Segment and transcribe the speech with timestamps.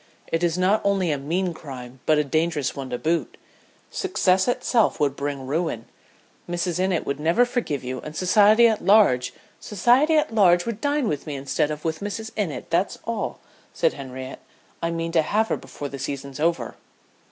[0.31, 3.37] "It is not only a mean crime, but a dangerous one to boot.
[3.91, 5.85] Success would in itself bring ruin.
[6.49, 6.79] Mrs.
[6.79, 11.27] Innitt would never forgive you, and society at large" "Society at large would dine with
[11.27, 12.31] me instead of with Mrs.
[12.35, 13.41] Innitt, that's all,"
[13.75, 14.39] said Henriette.
[14.81, 16.77] "I mean to have her before the season's over."